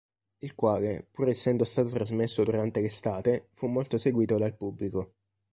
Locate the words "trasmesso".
1.91-2.43